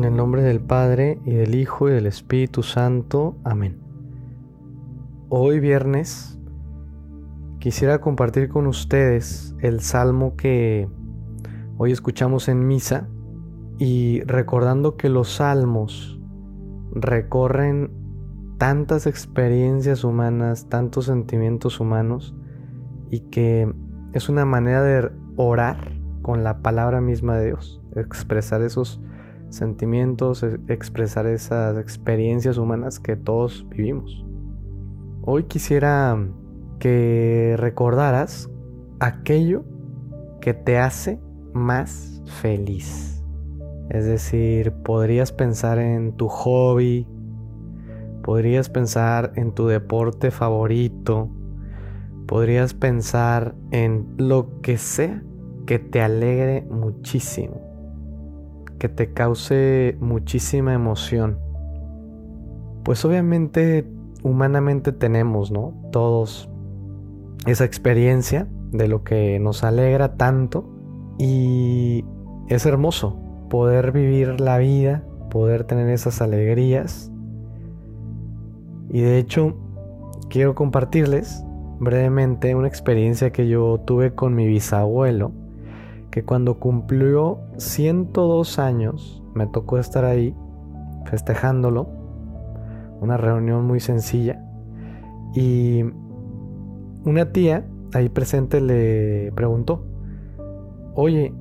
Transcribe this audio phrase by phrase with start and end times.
[0.00, 3.36] En el nombre del Padre y del Hijo y del Espíritu Santo.
[3.44, 3.82] Amén.
[5.28, 6.38] Hoy viernes
[7.58, 10.88] quisiera compartir con ustedes el salmo que
[11.76, 13.10] hoy escuchamos en misa
[13.78, 16.18] y recordando que los salmos
[16.94, 17.92] recorren
[18.56, 22.34] tantas experiencias humanas, tantos sentimientos humanos
[23.10, 23.70] y que
[24.14, 25.92] es una manera de orar
[26.22, 29.10] con la palabra misma de Dios, expresar esos sentimientos,
[30.42, 34.24] e, expresar esas experiencias humanas que todos vivimos.
[35.22, 36.16] Hoy quisiera
[36.78, 38.48] que recordaras
[39.00, 39.64] aquello
[40.40, 41.20] que te hace
[41.52, 43.22] más feliz.
[43.90, 47.06] Es decir, podrías pensar en tu hobby,
[48.22, 51.28] podrías pensar en tu deporte favorito,
[52.26, 55.22] podrías pensar en lo que sea
[55.66, 57.70] que te alegre muchísimo
[58.80, 61.38] que te cause muchísima emoción.
[62.82, 63.86] Pues obviamente
[64.24, 65.74] humanamente tenemos, ¿no?
[65.92, 66.50] Todos
[67.46, 70.68] esa experiencia de lo que nos alegra tanto
[71.18, 72.04] y
[72.48, 77.12] es hermoso poder vivir la vida, poder tener esas alegrías.
[78.88, 79.56] Y de hecho,
[80.30, 81.44] quiero compartirles
[81.80, 85.32] brevemente una experiencia que yo tuve con mi bisabuelo
[86.10, 90.34] que cuando cumplió 102 años me tocó estar ahí
[91.06, 91.88] festejándolo,
[93.00, 94.44] una reunión muy sencilla,
[95.34, 95.84] y
[97.04, 99.84] una tía ahí presente le preguntó,
[100.94, 101.32] oye,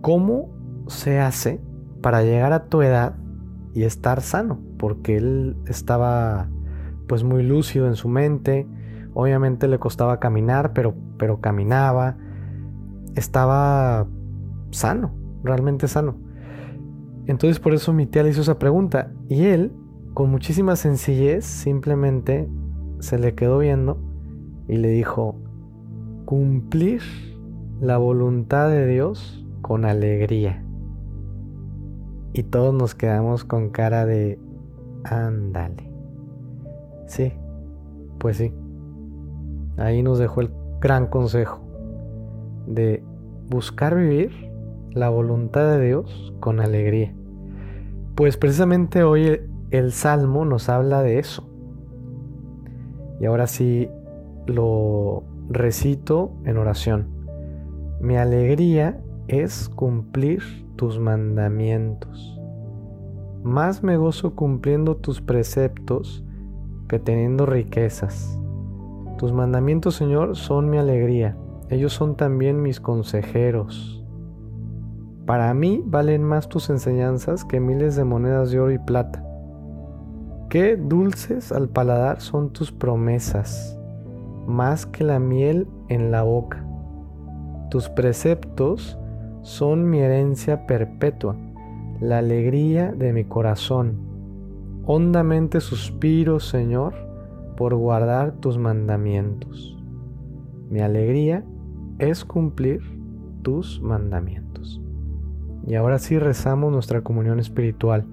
[0.00, 0.48] ¿cómo
[0.86, 1.60] se hace
[2.00, 3.16] para llegar a tu edad
[3.74, 4.60] y estar sano?
[4.78, 6.48] Porque él estaba
[7.08, 8.66] pues muy lúcido en su mente,
[9.14, 12.16] obviamente le costaba caminar, pero, pero caminaba,
[13.16, 14.06] estaba
[14.70, 16.16] sano, realmente sano.
[17.26, 19.72] Entonces por eso mi tía le hizo esa pregunta y él,
[20.14, 22.48] con muchísima sencillez, simplemente
[23.00, 23.98] se le quedó viendo
[24.68, 25.36] y le dijo,
[26.24, 27.02] cumplir
[27.80, 30.62] la voluntad de Dios con alegría.
[32.32, 34.38] Y todos nos quedamos con cara de,
[35.04, 35.90] ándale.
[37.06, 37.32] Sí,
[38.18, 38.52] pues sí.
[39.78, 40.50] Ahí nos dejó el
[40.80, 41.60] gran consejo
[42.66, 43.02] de
[43.48, 44.50] buscar vivir
[44.92, 47.14] la voluntad de Dios con alegría.
[48.14, 49.40] Pues precisamente hoy
[49.70, 51.48] el, Salmo nos habla de eso.
[53.20, 53.88] Y ahora sí
[54.46, 57.08] lo recito en oración.
[58.00, 60.42] Mi alegría es cumplir
[60.76, 62.40] tus mandamientos.
[63.42, 66.24] Más me gozo cumpliendo tus preceptos
[66.88, 68.38] que teniendo riquezas.
[69.18, 71.36] Tus mandamientos, Señor, son mi alegría
[71.68, 74.04] ellos son también mis consejeros.
[75.26, 79.24] Para mí valen más tus enseñanzas que miles de monedas de oro y plata.
[80.48, 83.76] Qué dulces al paladar son tus promesas,
[84.46, 86.64] más que la miel en la boca.
[87.70, 88.96] Tus preceptos
[89.42, 91.34] son mi herencia perpetua,
[92.00, 93.98] la alegría de mi corazón.
[94.84, 96.94] Hondamente suspiro, Señor,
[97.56, 99.76] por guardar tus mandamientos.
[100.70, 101.44] Mi alegría
[101.98, 102.80] es cumplir
[103.42, 104.80] tus mandamientos.
[105.66, 108.04] Y ahora sí rezamos nuestra comunión espiritual.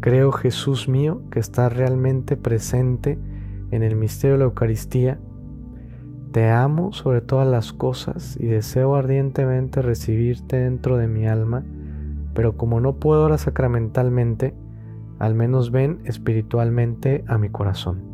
[0.00, 3.18] Creo, Jesús mío, que estás realmente presente
[3.70, 5.18] en el misterio de la Eucaristía.
[6.32, 11.64] Te amo sobre todas las cosas y deseo ardientemente recibirte dentro de mi alma,
[12.34, 14.54] pero como no puedo ahora sacramentalmente,
[15.18, 18.13] al menos ven espiritualmente a mi corazón.